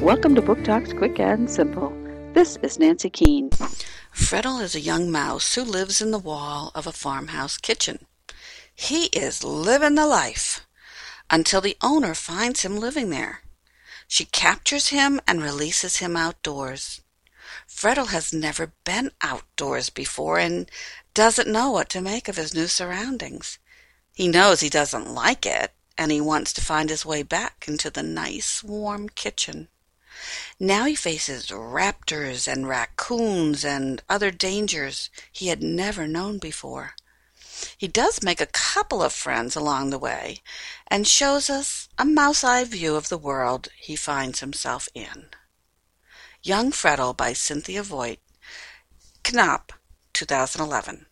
Welcome 0.00 0.34
to 0.34 0.42
Book 0.42 0.62
Talks 0.62 0.92
Quick 0.92 1.18
and 1.18 1.50
Simple. 1.50 1.90
This 2.34 2.58
is 2.62 2.78
Nancy 2.78 3.08
Keene. 3.08 3.48
Fredle 4.12 4.60
is 4.60 4.74
a 4.74 4.80
young 4.80 5.10
mouse 5.10 5.54
who 5.54 5.62
lives 5.62 6.02
in 6.02 6.10
the 6.10 6.18
wall 6.18 6.70
of 6.74 6.86
a 6.86 6.92
farmhouse 6.92 7.56
kitchen. 7.56 8.06
He 8.74 9.06
is 9.06 9.42
living 9.42 9.94
the 9.94 10.06
life 10.06 10.66
until 11.30 11.62
the 11.62 11.78
owner 11.82 12.14
finds 12.14 12.60
him 12.60 12.78
living 12.78 13.08
there. 13.08 13.40
She 14.06 14.26
captures 14.26 14.88
him 14.88 15.18
and 15.26 15.42
releases 15.42 15.96
him 15.96 16.14
outdoors. 16.14 17.00
Fredle 17.66 18.08
has 18.08 18.34
never 18.34 18.72
been 18.84 19.12
outdoors 19.22 19.88
before 19.88 20.38
and 20.38 20.70
doesn't 21.14 21.50
know 21.50 21.70
what 21.70 21.88
to 21.88 22.02
make 22.02 22.28
of 22.28 22.36
his 22.36 22.54
new 22.54 22.66
surroundings. 22.66 23.58
He 24.14 24.28
knows 24.28 24.60
he 24.60 24.68
doesn't 24.68 25.14
like 25.14 25.46
it, 25.46 25.72
and 25.96 26.12
he 26.12 26.20
wants 26.20 26.52
to 26.52 26.60
find 26.60 26.90
his 26.90 27.06
way 27.06 27.22
back 27.22 27.64
into 27.66 27.90
the 27.90 28.02
nice, 28.02 28.62
warm 28.62 29.08
kitchen. 29.08 29.68
Now 30.58 30.84
he 30.84 30.94
faces 30.94 31.48
raptors 31.48 32.46
and 32.50 32.68
raccoons 32.68 33.64
and 33.64 34.02
other 34.08 34.30
dangers 34.30 35.10
he 35.30 35.48
had 35.48 35.62
never 35.62 36.06
known 36.06 36.38
before. 36.38 36.94
He 37.76 37.88
does 37.88 38.22
make 38.22 38.40
a 38.40 38.46
couple 38.46 39.02
of 39.02 39.12
friends 39.12 39.56
along 39.56 39.90
the 39.90 39.98
way 39.98 40.42
and 40.88 41.06
shows 41.06 41.48
us 41.48 41.88
a 41.98 42.04
mouse 42.04 42.44
eye 42.44 42.64
view 42.64 42.96
of 42.96 43.08
the 43.08 43.18
world 43.18 43.68
he 43.76 43.96
finds 43.96 44.40
himself 44.40 44.88
in. 44.94 45.30
Young 46.42 46.70
Fredle 46.70 47.16
by 47.16 47.32
Cynthia 47.32 47.82
Voigt, 47.82 48.20
Knopf, 49.24 49.74
2011. 50.12 51.06